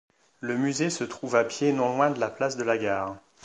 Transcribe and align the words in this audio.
Le 0.39 0.57
musée 0.57 0.89
se 0.89 1.03
trouve 1.03 1.35
à 1.35 1.43
pied 1.43 1.73
non 1.73 1.95
loin 1.95 2.09
de 2.09 2.19
la 2.19 2.31
place 2.31 2.57
de 2.57 2.63
la 2.63 2.79
Gare. 2.79 3.17